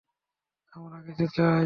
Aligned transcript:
আমার 0.73 1.01
কিছু 1.07 1.25
চাই। 1.35 1.59